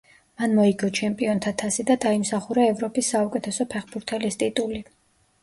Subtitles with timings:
[0.41, 4.83] მან მოიგო ჩემპიონთა თასი და დაიმსახურა ევროპის საუკეთესო ფეხბურთელის ტიტული.